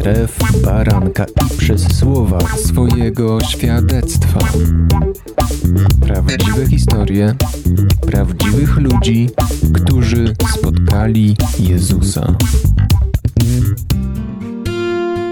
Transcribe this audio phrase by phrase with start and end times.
[0.00, 4.38] krew baranka i przez słowa swojego świadectwa.
[6.00, 7.34] Prawdziwe historie
[8.06, 9.30] prawdziwych ludzi,
[9.74, 12.34] którzy spotkali Jezusa.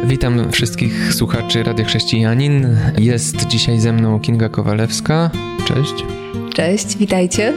[0.04, 2.66] Witam wszystkich słuchaczy Radia Chrześcijanin.
[2.98, 5.30] Jest dzisiaj ze mną Kinga Kowalewska.
[5.64, 5.94] Cześć.
[6.54, 7.54] Cześć, witajcie.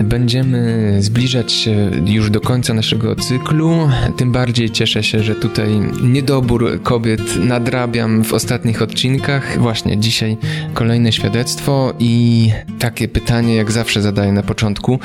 [0.00, 3.88] Będziemy zbliżać się już do końca naszego cyklu.
[4.16, 5.68] Tym bardziej cieszę się, że tutaj
[6.02, 9.58] niedobór kobiet nadrabiam w ostatnich odcinkach.
[9.58, 10.36] Właśnie dzisiaj
[10.74, 14.98] kolejne świadectwo i takie pytanie, jak zawsze zadaję na początku.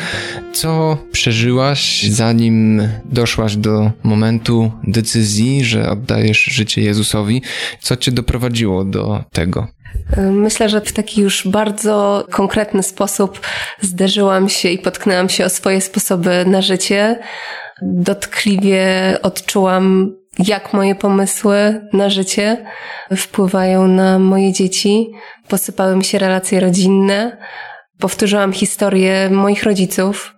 [0.54, 7.42] Co przeżyłaś, zanim doszłaś do momentu decyzji, że oddajesz życie Jezusowi?
[7.80, 9.68] Co cię doprowadziło do tego?
[10.18, 13.40] Myślę, że w taki już bardzo konkretny sposób
[13.82, 17.20] zderzyłam się i potknęłam się o swoje sposoby na życie.
[17.82, 22.66] Dotkliwie odczułam, jak moje pomysły na życie
[23.18, 25.12] wpływają na moje dzieci.
[25.48, 27.38] Posypały mi się relacje rodzinne.
[28.00, 30.34] Powtórzyłam historię moich rodziców.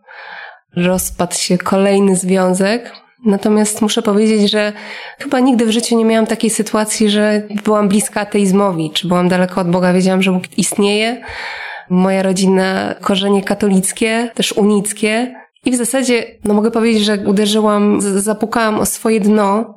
[0.76, 2.92] Rozpadł się kolejny związek,
[3.26, 4.74] Natomiast muszę powiedzieć, że
[5.20, 9.62] chyba nigdy w życiu nie miałam takiej sytuacji, że byłam bliska ateizmowi, czy byłam daleko
[9.62, 9.94] od Boga.
[9.94, 11.22] Wiedziałam, że Bóg istnieje.
[11.90, 15.36] Moja rodzina korzenie katolickie, też unickie.
[15.66, 19.76] I w zasadzie, no mogę powiedzieć, że uderzyłam, zapukałam o swoje dno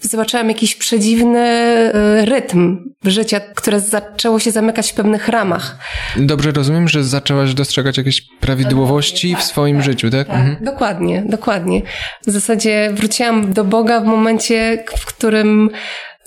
[0.00, 5.76] zobaczyłam jakiś przedziwny e, rytm życia, które zaczęło się zamykać w pewnych ramach.
[6.16, 10.26] Dobrze rozumiem, że zaczęłaś dostrzegać jakieś prawidłowości tak, w swoim tak, życiu, tak?
[10.26, 10.56] tak mhm.
[10.64, 11.82] Dokładnie, dokładnie.
[12.26, 15.70] W zasadzie wróciłam do Boga w momencie, w którym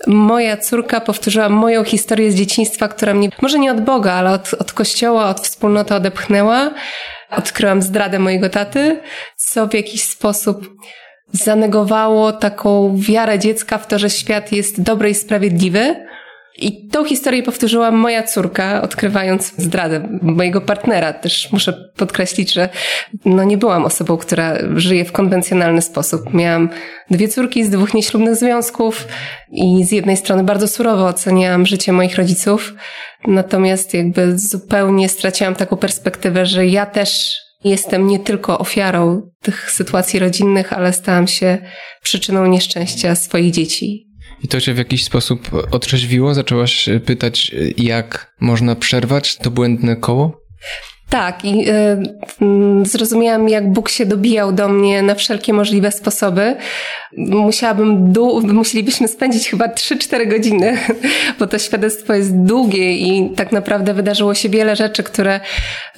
[0.06, 4.54] moja córka powtórzyła moją historię z dzieciństwa, która mnie, może nie od Boga, ale od,
[4.54, 6.70] od kościoła, od wspólnoty odepchnęła.
[7.30, 9.00] Odkryłam zdradę mojego taty,
[9.36, 10.68] co w jakiś sposób
[11.32, 16.06] zanegowało taką wiarę dziecka w to, że świat jest dobry i sprawiedliwy.
[16.58, 21.12] I tą historię powtórzyła moja córka, odkrywając zdradę mojego partnera.
[21.12, 22.68] Też muszę podkreślić, że
[23.24, 26.34] no nie byłam osobą, która żyje w konwencjonalny sposób.
[26.34, 26.68] Miałam
[27.10, 29.08] dwie córki z dwóch nieślubnych związków
[29.52, 32.74] i z jednej strony bardzo surowo oceniałam życie moich rodziców,
[33.26, 40.18] natomiast jakby zupełnie straciłam taką perspektywę, że ja też Jestem nie tylko ofiarą tych sytuacji
[40.18, 41.58] rodzinnych, ale stałam się
[42.02, 44.06] przyczyną nieszczęścia swoich dzieci.
[44.42, 46.34] I to cię w jakiś sposób otrzeźwiło?
[46.34, 50.40] Zaczęłaś pytać, jak można przerwać to błędne koło?
[51.10, 56.56] Tak, i y, zrozumiałam, jak Bóg się dobijał do mnie na wszelkie możliwe sposoby.
[57.16, 58.12] Musiałabym,
[58.52, 60.78] musielibyśmy spędzić chyba 3-4 godziny,
[61.38, 65.40] bo to świadectwo jest długie i tak naprawdę wydarzyło się wiele rzeczy, które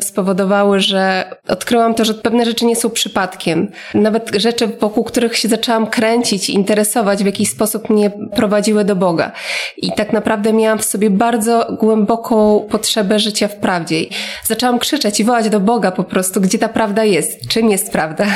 [0.00, 3.70] spowodowały, że odkryłam to, że pewne rzeczy nie są przypadkiem.
[3.94, 9.32] Nawet rzeczy, wokół których się zaczęłam kręcić, interesować, w jakiś sposób mnie prowadziły do Boga.
[9.76, 14.00] I tak naprawdę miałam w sobie bardzo głęboką potrzebę życia w prawdzie.
[14.44, 17.92] Zaczęłam krzyczeć krzyczeć i wołać do Boga po prostu, gdzie ta prawda jest, czym jest
[17.92, 18.26] prawda.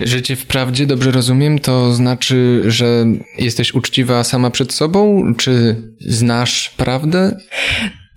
[0.00, 3.06] Życie w prawdzie, dobrze rozumiem, to znaczy, że
[3.38, 7.36] jesteś uczciwa sama przed sobą, czy znasz prawdę?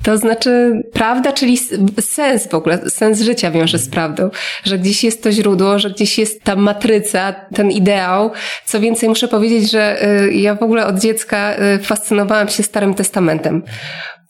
[0.04, 1.58] To znaczy prawda, czyli
[2.02, 4.30] sens w ogóle, sens życia wiąże z prawdą,
[4.64, 8.32] że gdzieś jest to źródło, że gdzieś jest ta matryca, ten ideał.
[8.66, 12.94] Co więcej, muszę powiedzieć, że y, ja w ogóle od dziecka y, fascynowałam się Starym
[12.94, 13.64] Testamentem.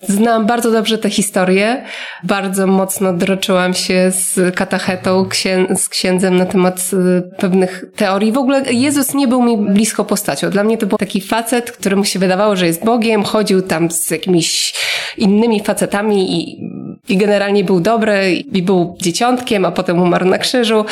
[0.01, 1.83] Znam bardzo dobrze tę historię.
[2.23, 8.31] Bardzo mocno droczyłam się z katachetą, księ z księdzem na temat y, pewnych teorii.
[8.31, 10.49] W ogóle Jezus nie był mi blisko postacią.
[10.49, 14.11] Dla mnie to był taki facet, któremu się wydawało, że jest Bogiem, chodził tam z
[14.11, 14.73] jakimiś
[15.17, 16.61] innymi facetami i,
[17.09, 20.85] i generalnie był dobry i był dzieciątkiem, a potem umarł na krzyżu.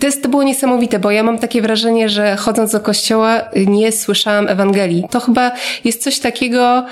[0.00, 3.92] To, jest, to było niesamowite, bo ja mam takie wrażenie, że chodząc do kościoła nie
[3.92, 5.04] słyszałam Ewangelii.
[5.10, 5.52] To chyba
[5.84, 6.86] jest coś takiego,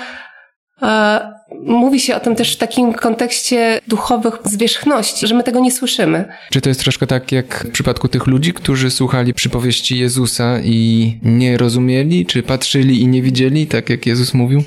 [1.65, 6.25] Mówi się o tym też w takim kontekście duchowych zwierzchności, że my tego nie słyszymy.
[6.49, 11.19] Czy to jest troszkę tak jak w przypadku tych ludzi, którzy słuchali przypowieści Jezusa i
[11.23, 14.63] nie rozumieli, czy patrzyli i nie widzieli, tak jak Jezus mówił?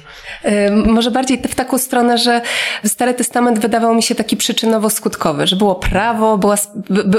[0.86, 2.40] Może bardziej w taką stronę, że
[2.84, 6.56] Stary Testament wydawał mi się taki przyczynowo-skutkowy, że było prawo, była,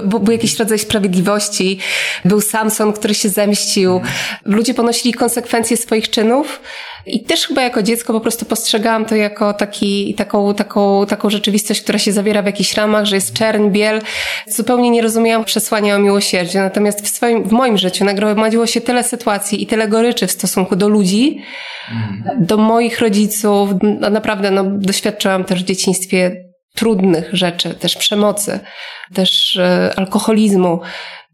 [0.06, 1.80] był jakiś rodzaj sprawiedliwości,
[2.25, 4.01] był Samson, który się zemścił.
[4.45, 6.62] Ludzie ponosili konsekwencje swoich czynów,
[7.06, 11.81] i też chyba jako dziecko po prostu postrzegałam to jako taki, taką, taką, taką rzeczywistość,
[11.81, 14.01] która się zawiera w jakichś ramach, że jest czerń, biel.
[14.48, 16.60] Zupełnie nie rozumiałam przesłania o miłosierdziu.
[16.60, 20.75] Natomiast w swoim, w moim życiu nagromadziło się tyle sytuacji i tyle goryczy w stosunku
[20.75, 21.42] do ludzi,
[21.92, 22.46] mm.
[22.46, 23.69] do moich rodziców.
[24.00, 28.60] No, naprawdę, no, doświadczyłam też w dzieciństwie trudnych rzeczy, też przemocy,
[29.13, 30.80] też e, alkoholizmu.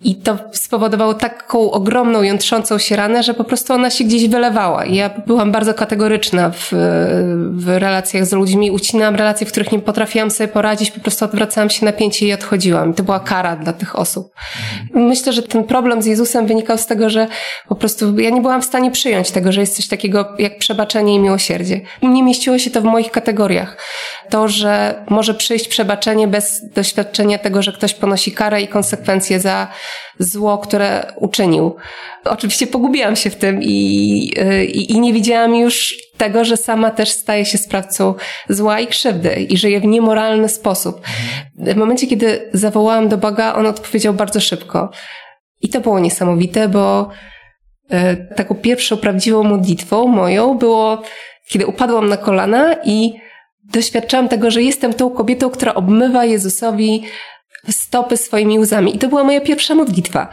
[0.01, 4.85] I to spowodowało taką ogromną, jątrzącą się ranę, że po prostu ona się gdzieś wylewała.
[4.85, 6.69] Ja byłam bardzo kategoryczna w,
[7.51, 8.71] w relacjach z ludźmi.
[8.71, 12.93] Ucinałam relacje, w których nie potrafiłam sobie poradzić, po prostu odwracałam się napięcie i odchodziłam.
[12.93, 14.33] To była kara dla tych osób.
[14.93, 17.27] Myślę, że ten problem z Jezusem wynikał z tego, że
[17.67, 21.15] po prostu ja nie byłam w stanie przyjąć tego, że jest coś takiego jak przebaczenie
[21.15, 21.81] i miłosierdzie.
[22.03, 23.77] Nie mieściło się to w moich kategoriach.
[24.29, 29.67] To, że może przyjść przebaczenie bez doświadczenia tego, że ktoś ponosi karę i konsekwencje za
[30.19, 31.75] zło, które uczynił.
[32.23, 33.73] Oczywiście pogubiłam się w tym i,
[34.73, 38.13] i, i nie widziałam już tego, że sama też staje się sprawcą
[38.49, 41.01] zła i krzywdy i żyje w niemoralny sposób.
[41.57, 44.91] W momencie, kiedy zawołałam do Boga, on odpowiedział bardzo szybko.
[45.61, 47.09] I to było niesamowite, bo
[47.89, 51.01] e, taką pierwszą prawdziwą modlitwą moją było,
[51.49, 53.24] kiedy upadłam na kolana i
[53.71, 57.03] doświadczałam tego, że jestem tą kobietą, która obmywa Jezusowi
[57.71, 58.95] stopy swoimi łzami.
[58.95, 60.29] I to była moja pierwsza modlitwa.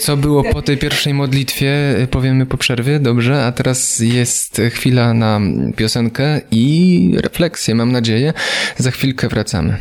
[0.00, 1.72] Co było po tej pierwszej modlitwie,
[2.10, 3.46] powiemy po przerwie, dobrze?
[3.46, 5.40] A teraz jest chwila na
[5.76, 8.32] piosenkę i refleksję, mam nadzieję.
[8.76, 9.76] Za chwilkę wracamy.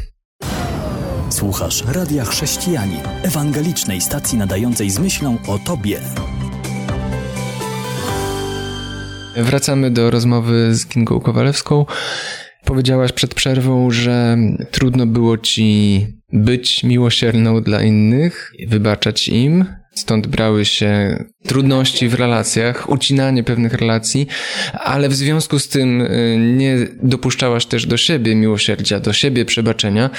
[1.29, 5.99] Słuchasz Radia Chrześcijani, ewangelicznej stacji nadającej z myślą o Tobie.
[9.35, 11.85] Wracamy do rozmowy z Kingą Kowalewską.
[12.65, 14.37] Powiedziałaś przed przerwą, że
[14.71, 19.65] trudno było ci być miłosierną dla innych, wybaczać im.
[19.95, 24.27] Stąd brały się trudności w relacjach, ucinanie pewnych relacji,
[24.73, 30.09] ale w związku z tym y, nie dopuszczałaś też do siebie miłosierdzia, do siebie przebaczenia,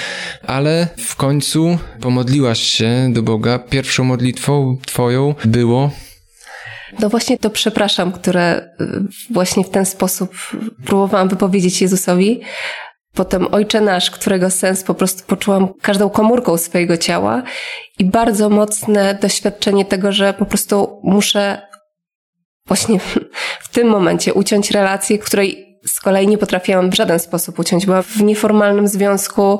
[0.47, 3.59] ale w końcu pomodliłaś się do Boga.
[3.59, 5.91] Pierwszą modlitwą twoją było
[6.99, 10.35] no właśnie to przepraszam, które y, właśnie w ten sposób
[10.85, 12.41] próbowałam wypowiedzieć Jezusowi.
[13.13, 17.43] Potem Ojcze Nasz, którego sens po prostu poczułam każdą komórką swojego ciała
[17.99, 21.61] i bardzo mocne doświadczenie tego, że po prostu muszę
[22.67, 22.99] właśnie
[23.59, 27.85] w tym momencie uciąć relację, której z kolei nie potrafiłam w żaden sposób uciąć.
[27.85, 29.59] Byłam w nieformalnym związku,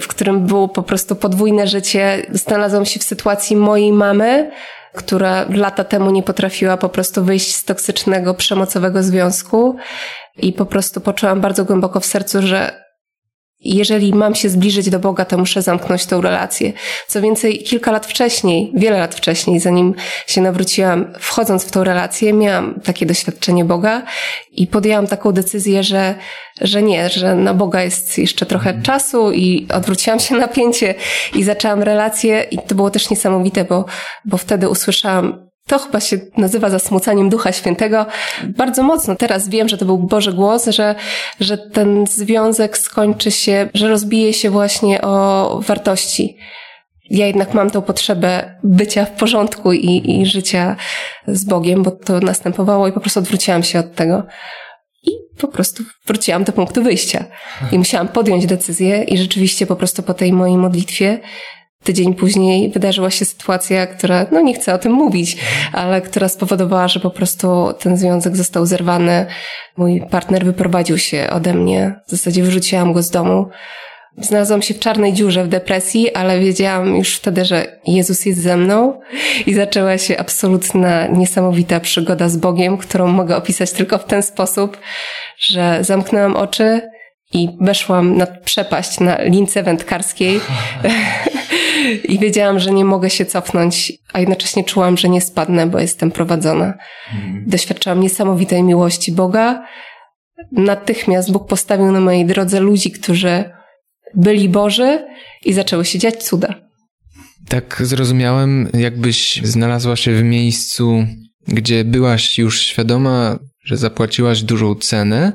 [0.00, 2.26] w którym było po prostu podwójne życie.
[2.32, 4.50] Znalazłam się w sytuacji mojej mamy,
[4.94, 9.76] która lata temu nie potrafiła po prostu wyjść z toksycznego, przemocowego związku
[10.36, 12.89] i po prostu poczułam bardzo głęboko w sercu, że
[13.64, 16.72] jeżeli mam się zbliżyć do Boga, to muszę zamknąć tą relację.
[17.08, 19.94] Co więcej, kilka lat wcześniej, wiele lat wcześniej, zanim
[20.26, 24.02] się nawróciłam, wchodząc w tą relację, miałam takie doświadczenie Boga
[24.52, 26.14] i podjęłam taką decyzję, że,
[26.60, 30.94] że nie, że na Boga jest jeszcze trochę czasu i odwróciłam się napięcie
[31.34, 33.84] i zaczęłam relację i to było też niesamowite, bo,
[34.24, 35.39] bo wtedy usłyszałam
[35.70, 38.06] to chyba się nazywa zasmucaniem Ducha Świętego.
[38.56, 40.94] Bardzo mocno teraz wiem, że to był Boży głos, że,
[41.40, 46.36] że ten związek skończy się, że rozbije się właśnie o wartości.
[47.10, 50.76] Ja jednak mam tą potrzebę bycia w porządku i, i życia
[51.26, 54.26] z Bogiem, bo to następowało i po prostu odwróciłam się od tego.
[55.02, 57.24] I po prostu wróciłam do punktu wyjścia.
[57.72, 61.20] I musiałam podjąć decyzję i rzeczywiście po prostu po tej mojej modlitwie
[61.84, 65.36] Tydzień później wydarzyła się sytuacja, która, no nie chcę o tym mówić,
[65.72, 69.26] ale która spowodowała, że po prostu ten związek został zerwany.
[69.76, 72.00] Mój partner wyprowadził się ode mnie.
[72.06, 73.46] W zasadzie wyrzuciłam go z domu.
[74.18, 78.56] Znalazłam się w czarnej dziurze, w depresji, ale wiedziałam już wtedy, że Jezus jest ze
[78.56, 79.00] mną
[79.46, 84.78] i zaczęła się absolutna, niesamowita przygoda z Bogiem, którą mogę opisać tylko w ten sposób,
[85.38, 86.80] że zamknęłam oczy
[87.32, 90.40] i weszłam na przepaść na lince wędkarskiej
[92.04, 96.10] i wiedziałam, że nie mogę się cofnąć, a jednocześnie czułam, że nie spadnę, bo jestem
[96.10, 96.74] prowadzona.
[97.14, 97.44] Mhm.
[97.46, 99.64] Doświadczałam niesamowitej miłości Boga.
[100.52, 103.44] Natychmiast Bóg postawił na mojej drodze ludzi, którzy
[104.14, 105.06] byli Boży
[105.44, 106.54] i zaczęły się dziać cuda.
[107.48, 111.04] Tak zrozumiałem, jakbyś znalazła się w miejscu,
[111.48, 115.32] gdzie byłaś już świadoma że zapłaciłaś dużą cenę,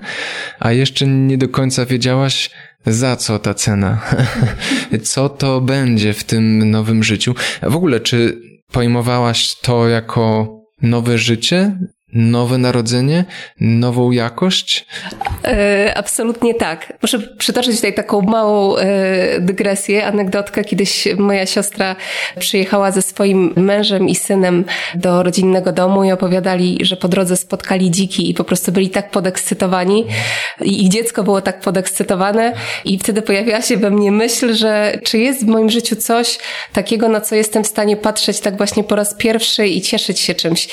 [0.59, 2.49] a jeszcze nie do końca wiedziałaś,
[2.85, 4.01] za co ta cena,
[5.03, 7.35] co to będzie w tym nowym życiu.
[7.61, 11.79] W ogóle, czy pojmowałaś to jako nowe życie,
[12.15, 13.25] nowe narodzenie,
[13.59, 14.85] nową jakość?
[15.43, 16.93] E, absolutnie tak.
[17.01, 20.63] Muszę przytoczyć tutaj taką małą e, dygresję, anegdotkę.
[20.63, 21.95] Kiedyś moja siostra
[22.39, 27.91] przyjechała ze swoim mężem i synem do rodzinnego domu i opowiadali, że po drodze spotkali
[27.91, 30.05] dziki i po prostu byli tak podekscytowani
[30.61, 32.53] i ich dziecko było tak podekscytowane
[32.85, 36.37] i wtedy pojawiła się we mnie myśl, że czy jest w moim życiu coś
[36.73, 40.35] takiego, na co jestem w stanie patrzeć tak właśnie po raz pierwszy i cieszyć się
[40.35, 40.67] czymś.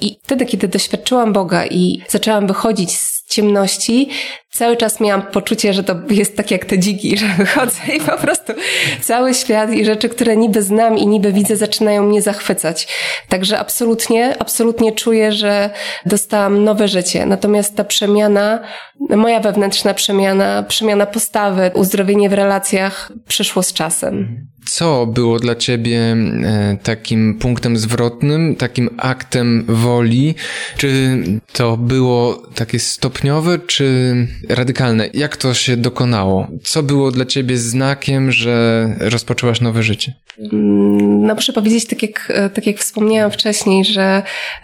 [0.00, 4.08] I wtedy, kiedy doświadczyłam Boga i zaczęłam wychodzić z ciemności,
[4.50, 8.18] cały czas miałam poczucie, że to jest tak jak te dziki, że wychodzę i po
[8.18, 8.52] prostu
[9.00, 12.88] cały świat i rzeczy, które niby znam i niby widzę, zaczynają mnie zachwycać.
[13.28, 15.70] Także absolutnie, absolutnie czuję, że
[16.06, 17.26] dostałam nowe życie.
[17.26, 18.60] Natomiast ta przemiana,
[19.10, 24.46] moja wewnętrzna przemiana, przemiana postawy, uzdrowienie w relacjach przyszło z czasem.
[24.70, 30.34] Co było dla ciebie e, takim punktem zwrotnym, takim aktem woli?
[30.76, 31.18] Czy
[31.52, 34.14] to było takie stopniowe, czy
[34.48, 35.08] radykalne?
[35.14, 36.46] Jak to się dokonało?
[36.64, 40.12] Co było dla ciebie znakiem, że rozpoczęłaś nowe życie?
[40.52, 44.22] Mm, no muszę powiedzieć, tak jak, e, tak jak wspomniałam wcześniej, że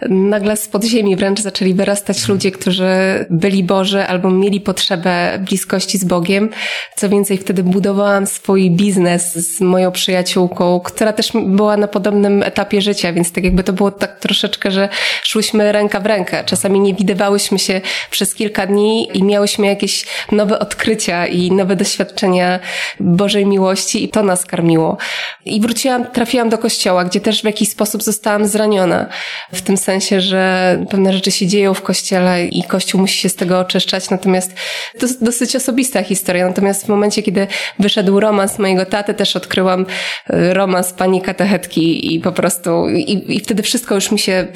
[0.09, 2.85] nagle z podziemi wręcz zaczęli wyrastać ludzie, którzy
[3.29, 6.49] byli Boży albo mieli potrzebę bliskości z Bogiem.
[6.95, 12.81] Co więcej, wtedy budowałam swój biznes z moją przyjaciółką, która też była na podobnym etapie
[12.81, 14.89] życia, więc tak jakby to było tak troszeczkę, że
[15.23, 16.43] szłyśmy ręka w rękę.
[16.45, 17.81] Czasami nie widywałyśmy się
[18.11, 22.59] przez kilka dni i miałyśmy jakieś nowe odkrycia i nowe doświadczenia
[22.99, 24.97] Bożej miłości i to nas karmiło.
[25.45, 29.09] I wróciłam, trafiłam do kościoła, gdzie też w jakiś sposób zostałam zraniona.
[29.53, 33.35] W tym sensie, że pewne rzeczy się dzieją w kościele i kościół musi się z
[33.35, 34.09] tego oczyszczać.
[34.09, 34.53] Natomiast
[34.99, 36.47] to jest dosyć osobista historia.
[36.47, 37.47] Natomiast w momencie, kiedy
[37.79, 43.39] wyszedł romans mojego taty, też odkryłam y, romans pani katechetki i po prostu, i, i
[43.39, 44.47] wtedy wszystko już mi się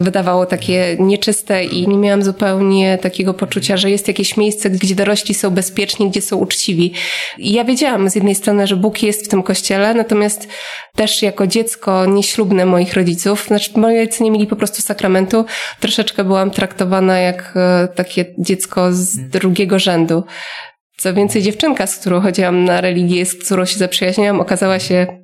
[0.00, 5.34] wydawało takie nieczyste i nie miałam zupełnie takiego poczucia, że jest jakieś miejsce, gdzie dorośli
[5.34, 6.92] są bezpieczni, gdzie są uczciwi.
[7.38, 10.48] I ja wiedziałam z jednej strony, że Bóg jest w tym kościele, natomiast
[10.96, 15.44] też jako dziecko nieślubne moich rodziców, znaczy moi rodzice nie mieli po prostu sakramentu,
[15.80, 20.24] troszeczkę byłam traktowana jak e, takie dziecko z drugiego rzędu.
[20.96, 25.21] Co więcej, dziewczynka, z którą chodziłam na religię, z którą się zaprzyjaźniłam, okazała się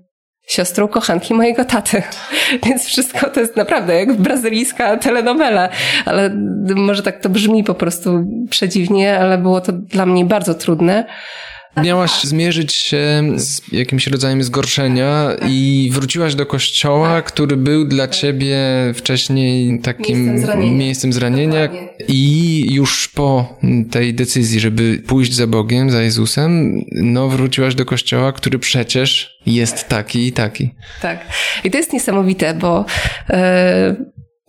[0.49, 2.03] siostrą kochanki mojego taty.
[2.67, 5.69] Więc wszystko to jest naprawdę jak brazylijska telenowela.
[6.07, 6.31] Ale
[6.77, 11.05] może tak to brzmi po prostu przedziwnie, ale było to dla mnie bardzo trudne.
[11.85, 18.59] Miałaś zmierzyć się z jakimś rodzajem zgorszenia i wróciłaś do kościoła, który był dla ciebie
[18.95, 21.69] wcześniej takim miejscem zranienia, miejscem zranienia
[22.09, 23.59] i już po
[23.91, 29.89] tej decyzji, żeby pójść za Bogiem, za Jezusem, no wróciłaś do kościoła, który przecież jest
[29.89, 30.71] taki i taki.
[31.03, 31.27] Tak.
[31.65, 32.85] I to jest niesamowite, bo
[33.29, 33.37] yy,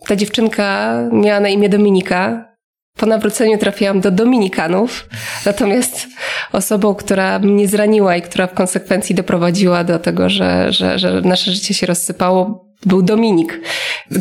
[0.06, 2.49] ta dziewczynka miała na imię Dominika,
[2.96, 5.08] po nawróceniu trafiłam do Dominikanów,
[5.46, 6.06] natomiast
[6.52, 11.52] osobą, która mnie zraniła i która w konsekwencji doprowadziła do tego, że, że, że nasze
[11.52, 13.60] życie się rozsypało, był Dominik.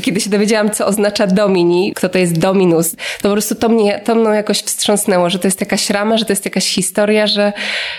[0.02, 4.02] Kiedy się dowiedziałam, co oznacza Domini, kto to jest Dominus, to po prostu to mnie,
[4.06, 7.54] to mną jakoś wstrząsnęło, że to jest jakaś rama, że to jest jakaś historia, że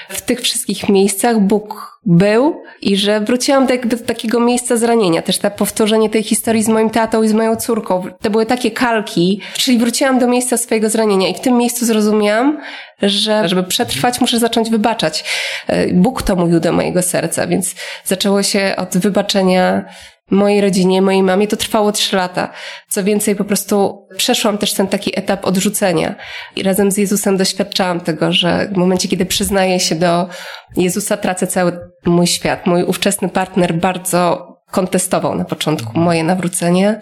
[0.09, 5.23] w tych wszystkich miejscach Bóg był i że wróciłam do jakby do takiego miejsca zranienia.
[5.23, 8.05] Też to powtórzenie tej historii z moim tatą i z moją córką.
[8.23, 12.59] To były takie kalki, czyli wróciłam do miejsca swojego zranienia i w tym miejscu zrozumiałam,
[13.03, 15.25] że żeby przetrwać, muszę zacząć wybaczać.
[15.67, 17.75] E, Bóg to mówił do mojego serca, więc
[18.05, 19.85] zaczęło się od wybaczenia
[20.31, 22.53] mojej rodzinie, mojej mamie, to trwało trzy lata.
[22.89, 26.15] Co więcej, po prostu przeszłam też ten taki etap odrzucenia
[26.57, 30.29] i razem z Jezusem doświadczałam tego, że w momencie, kiedy przyznaję się do
[30.77, 32.67] Jezusa, tracę cały mój świat.
[32.67, 37.01] Mój ówczesny partner bardzo kontestował na początku moje nawrócenie.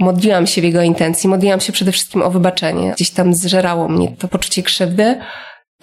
[0.00, 2.92] Modliłam się w jego intencji, modliłam się przede wszystkim o wybaczenie.
[2.92, 5.20] Gdzieś tam zżerało mnie to poczucie krzywdy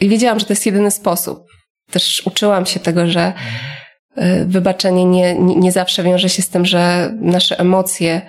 [0.01, 1.43] i wiedziałam, że to jest jedyny sposób.
[1.91, 3.33] Też uczyłam się tego, że
[4.45, 8.21] wybaczenie nie, nie zawsze wiąże się z tym, że nasze emocje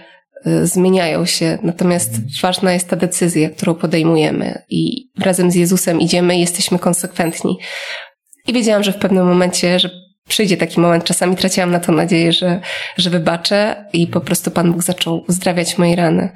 [0.46, 6.36] y, zmieniają się, natomiast ważna jest ta decyzja, którą podejmujemy i razem z Jezusem idziemy
[6.36, 7.58] i jesteśmy konsekwentni.
[8.46, 9.90] I wiedziałam, że w pewnym momencie, że
[10.28, 12.60] przyjdzie taki moment, czasami traciłam na to nadzieję, że,
[12.96, 16.32] że wybaczę i po prostu Pan Bóg zaczął uzdrawiać moje rany.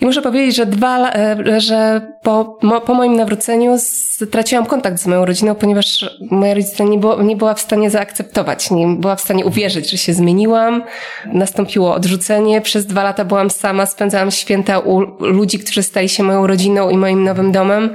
[0.00, 5.24] I muszę powiedzieć, że dwa, e, że po, po moim nawróceniu straciłam kontakt z moją
[5.24, 9.44] rodziną, ponieważ moja rodzina nie, było, nie była w stanie zaakceptować, nie była w stanie
[9.44, 10.82] uwierzyć, że się zmieniłam.
[11.32, 12.60] Nastąpiło odrzucenie.
[12.60, 16.96] Przez dwa lata byłam sama, spędzałam święta u ludzi, którzy stali się moją rodziną i
[16.96, 17.90] moim nowym domem.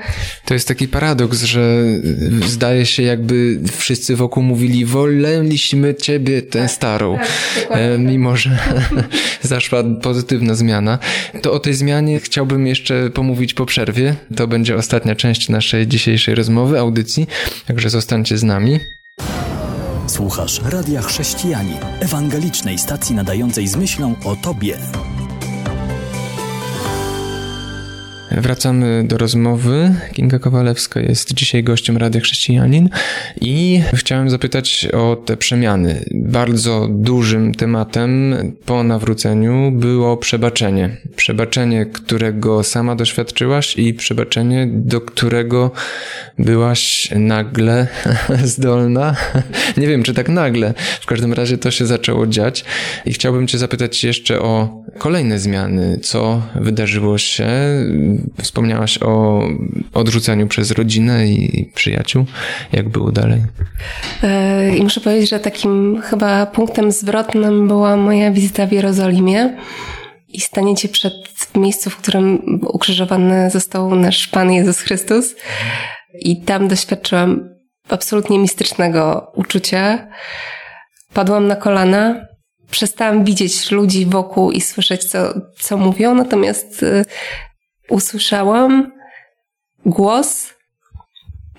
[0.46, 1.86] To jest taki paradoks, że
[2.46, 8.50] zdaje się jakby wszyscy wokół mówili, woleliśmy ciebie, tę tak, starą, tak, e, mimo że
[9.42, 11.00] zaszła pozytywna zmiana.
[11.42, 14.16] To o tej zmianie chciałbym jeszcze pomówić po przerwie.
[14.36, 17.28] To będzie ostatnia część naszej dzisiejszej rozmowy, audycji,
[17.68, 18.80] także zostańcie z nami.
[20.08, 24.78] Słuchasz Radia Chrześcijani, ewangelicznej stacji nadającej z myślą o Tobie.
[28.32, 29.96] Wracamy do rozmowy.
[30.14, 32.90] Kinga Kowalewska jest dzisiaj gościem Rady Chrześcijanin
[33.42, 36.06] i chciałem zapytać o te przemiany.
[36.12, 40.98] Bardzo dużym tematem po nawróceniu było przebaczenie.
[41.16, 45.72] Przebaczenie, którego sama doświadczyłaś i przebaczenie, do którego
[46.40, 47.88] byłaś nagle
[48.44, 49.16] zdolna.
[49.78, 50.74] Nie wiem, czy tak nagle.
[51.02, 52.66] W każdym razie to się zaczęło dziać
[53.06, 56.00] i chciałbym cię zapytać jeszcze o kolejne zmiany.
[56.02, 57.48] Co wydarzyło się
[58.42, 59.44] Wspomniałaś o
[59.94, 62.26] odrzuceniu przez rodzinę i przyjaciół.
[62.72, 63.42] Jak było dalej?
[64.24, 69.58] E, I muszę powiedzieć, że takim chyba punktem zwrotnym była moja wizyta w Jerozolimie
[70.28, 71.14] i staniecie przed
[71.56, 75.36] miejscu, w którym ukrzyżowany został nasz Pan Jezus Chrystus.
[76.20, 77.50] I tam doświadczyłam
[77.90, 80.08] absolutnie mistycznego uczucia.
[81.14, 82.26] Padłam na kolana,
[82.72, 87.06] przestałam widzieć ludzi wokół i słyszeć, co, co mówią, natomiast e,
[87.90, 88.92] usłyszałam
[89.86, 90.54] głos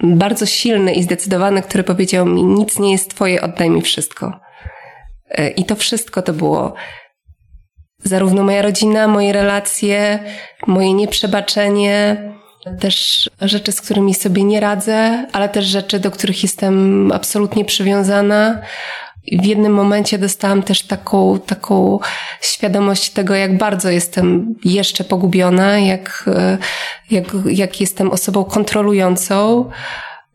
[0.03, 4.41] bardzo silny i zdecydowany, który powiedział mi: Nic nie jest Twoje, oddaj mi wszystko.
[5.31, 6.75] E, I to wszystko to było
[7.99, 10.19] zarówno moja rodzina, moje relacje,
[10.67, 12.17] moje nieprzebaczenie,
[12.81, 18.63] też rzeczy, z którymi sobie nie radzę, ale też rzeczy, do których jestem absolutnie przywiązana
[19.33, 21.99] w jednym momencie dostałam też taką, taką
[22.41, 26.25] świadomość tego, jak bardzo jestem jeszcze pogubiona, jak,
[27.11, 29.71] jak, jak jestem osobą kontrolującą.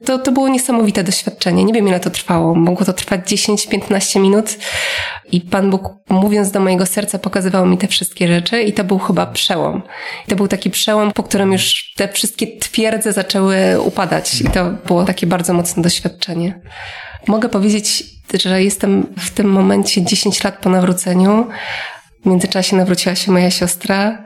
[0.05, 1.63] To, to było niesamowite doświadczenie.
[1.63, 2.55] Nie wiem, ile to trwało.
[2.55, 4.57] Mogło to trwać 10-15 minut.
[5.31, 8.99] I Pan Bóg, mówiąc do mojego serca, pokazywał mi te wszystkie rzeczy, i to był
[8.99, 9.81] chyba przełom.
[10.27, 14.41] I to był taki przełom, po którym już te wszystkie twierdze zaczęły upadać.
[14.41, 16.61] I to było takie bardzo mocne doświadczenie.
[17.27, 21.47] Mogę powiedzieć, że jestem w tym momencie 10 lat po nawróceniu.
[22.23, 24.23] W międzyczasie nawróciła się moja siostra.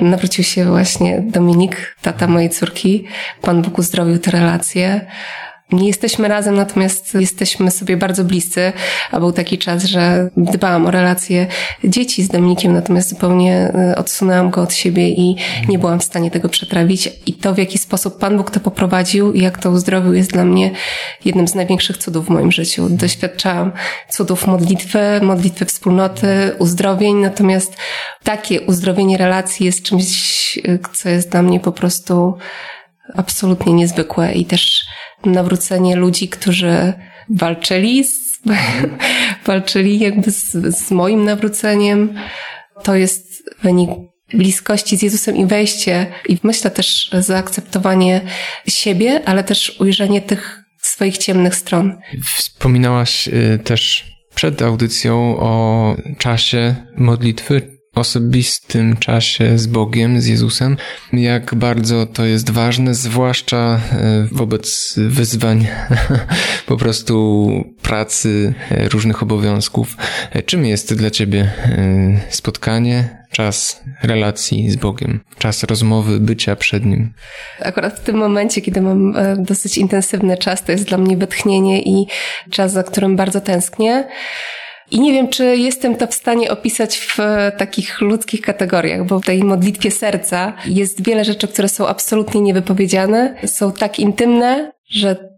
[0.00, 3.06] Nawrócił się właśnie Dominik, tata mojej córki.
[3.42, 5.06] Pan Bóg uzdrowił te relacje.
[5.72, 8.72] Nie jesteśmy razem, natomiast jesteśmy sobie bardzo bliscy,
[9.10, 11.46] a był taki czas, że dbałam o relacje
[11.84, 15.36] dzieci z Dominikiem, natomiast zupełnie e, odsunęłam go od siebie i
[15.68, 17.08] nie byłam w stanie tego przetrawić.
[17.26, 20.44] I to, w jaki sposób Pan Bóg to poprowadził i jak to uzdrowił, jest dla
[20.44, 20.70] mnie
[21.24, 22.88] jednym z największych cudów w moim życiu.
[22.90, 23.72] Doświadczałam
[24.08, 26.26] cudów modlitwy, modlitwy wspólnoty,
[26.58, 27.76] uzdrowień, natomiast
[28.24, 32.38] takie uzdrowienie relacji jest czymś, e, co jest dla mnie po prostu
[33.14, 34.84] absolutnie niezwykłe i też
[35.26, 36.92] nawrócenie ludzi, którzy
[37.30, 38.42] walczyli z,
[39.46, 42.14] walczyli jakby z, z moim nawróceniem.
[42.82, 43.90] To jest wynik
[44.34, 48.20] bliskości z Jezusem i wejście i myślę też zaakceptowanie
[48.68, 51.98] siebie, ale też ujrzenie tych swoich ciemnych stron.
[52.36, 60.76] Wspominałaś y, też przed audycją o czasie modlitwy osobistym czasie z Bogiem, z Jezusem,
[61.12, 65.66] jak bardzo to jest ważne, zwłaszcza e, wobec wyzwań
[66.66, 67.50] po prostu
[67.82, 69.96] pracy, e, różnych obowiązków.
[70.32, 71.52] E, czym jest dla Ciebie
[72.28, 77.12] spotkanie, czas relacji z Bogiem, czas rozmowy, bycia przed Nim?
[77.60, 82.06] Akurat w tym momencie, kiedy mam dosyć intensywny czas, to jest dla mnie wytchnienie i
[82.50, 84.08] czas, za którym bardzo tęsknię.
[84.92, 87.16] I nie wiem, czy jestem to w stanie opisać w
[87.58, 93.36] takich ludzkich kategoriach, bo w tej modlitwie serca jest wiele rzeczy, które są absolutnie niewypowiedziane,
[93.46, 95.32] są tak intymne, że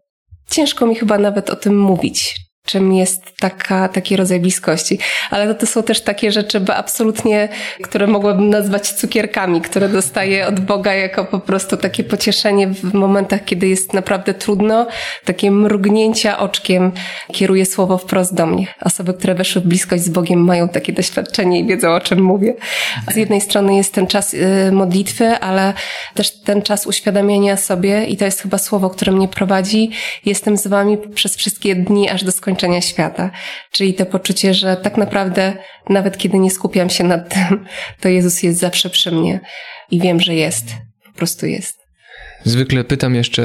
[0.50, 4.98] ciężko mi chyba nawet o tym mówić czym jest taka, taki rodzaj bliskości.
[5.31, 7.48] Ale to, to są też takie rzeczy absolutnie,
[7.83, 13.44] które mogłabym nazwać cukierkami, które dostaję od Boga jako po prostu takie pocieszenie w momentach,
[13.44, 14.87] kiedy jest naprawdę trudno.
[15.24, 16.92] Takie mrugnięcia oczkiem
[17.33, 18.66] kieruje słowo wprost do mnie.
[18.81, 22.55] Osoby, które weszły w bliskość z Bogiem mają takie doświadczenie i wiedzą o czym mówię.
[23.12, 25.72] Z jednej strony jest ten czas y, modlitwy, ale
[26.14, 29.90] też ten czas uświadamiania sobie i to jest chyba słowo, które mnie prowadzi.
[30.24, 33.30] Jestem z wami przez wszystkie dni aż do skończenia zakończenia świata.
[33.70, 35.56] Czyli to poczucie, że tak naprawdę
[35.88, 37.64] nawet kiedy nie skupiam się nad tym,
[38.00, 39.40] to Jezus jest zawsze przy mnie
[39.90, 40.64] i wiem, że jest.
[41.04, 41.84] Po prostu jest.
[42.44, 43.42] Zwykle pytam jeszcze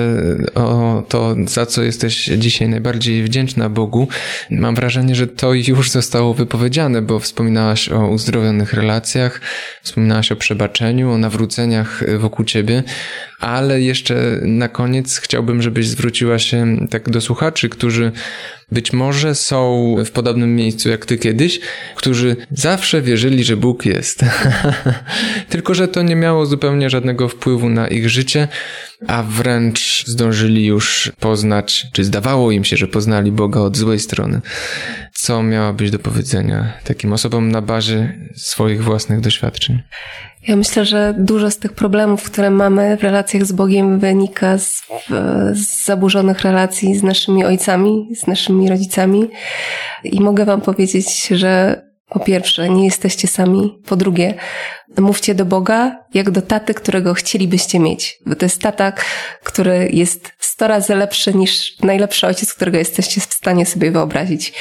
[0.56, 4.08] o to, za co jesteś dzisiaj najbardziej wdzięczna Bogu.
[4.50, 9.42] Mam wrażenie, że to już zostało wypowiedziane, bo wspominałaś o uzdrowionych relacjach,
[9.84, 12.84] wspominałaś o przebaczeniu, o nawróceniach wokół ciebie,
[13.40, 18.12] ale jeszcze na koniec chciałbym, żebyś zwróciła się tak do słuchaczy, którzy
[18.72, 21.60] być może są w podobnym miejscu jak ty kiedyś,
[21.96, 24.26] którzy zawsze wierzyli, że Bóg jest.
[25.50, 28.48] Tylko, że to nie miało zupełnie żadnego wpływu na ich życie,
[29.08, 34.42] a wręcz zdążyli już poznać, czy zdawało im się, że poznali Boga od złej strony.
[35.14, 39.82] co miałabyś do powiedzenia takim osobom na bazie swoich własnych doświadczeń?
[40.48, 44.84] Ja myślę, że dużo z tych problemów, które mamy w relacjach z Bogiem, wynika z,
[45.54, 49.30] z, zaburzonych relacji z naszymi ojcami, z naszymi rodzicami.
[50.04, 53.82] I mogę Wam powiedzieć, że po pierwsze, nie jesteście sami.
[53.86, 54.34] Po drugie,
[54.98, 58.20] mówcie do Boga jak do taty, którego chcielibyście mieć.
[58.26, 58.94] Bo to jest tata,
[59.44, 64.54] który jest sto razy lepszy niż najlepszy ojciec, którego jesteście w stanie sobie wyobrazić.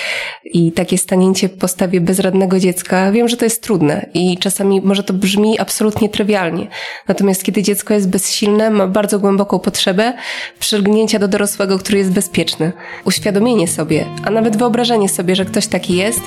[0.44, 5.02] I takie stanięcie w postawie bezradnego dziecka, wiem, że to jest trudne i czasami może
[5.02, 6.66] to brzmi absolutnie trywialnie.
[7.08, 10.12] Natomiast kiedy dziecko jest bezsilne, ma bardzo głęboką potrzebę
[10.58, 12.72] przylgnięcia do dorosłego, który jest bezpieczny.
[13.04, 16.20] Uświadomienie sobie, a nawet wyobrażenie sobie, że ktoś taki jest,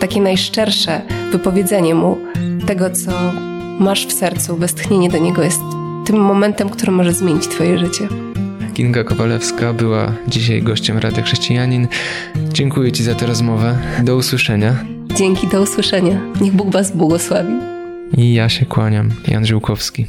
[0.00, 1.00] takie najszczersze
[1.32, 2.18] wypowiedzenie mu
[2.66, 3.10] tego, co
[3.80, 5.60] masz w sercu, westchnienie do niego jest
[6.06, 8.08] tym momentem, który może zmienić Twoje życie.
[8.74, 11.88] Kinga Kowalewska była dzisiaj gościem Radia Chrześcijanin.
[12.52, 13.78] Dziękuję Ci za tę rozmowę.
[14.02, 14.74] Do usłyszenia.
[15.14, 16.20] Dzięki, do usłyszenia.
[16.40, 17.52] Niech Bóg Was błogosławi.
[18.16, 19.10] I ja się kłaniam.
[19.28, 20.06] Jan Żyłkowski.